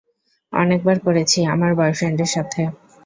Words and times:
অনেকবার 0.53 0.97
করেছি, 0.99 1.39
আমার 1.45 1.71
বয়ফ্রেন্ডের 1.75 2.29
সাথে। 2.29 2.61